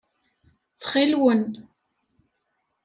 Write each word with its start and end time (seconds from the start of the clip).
Ttxil-wen. 0.71 1.43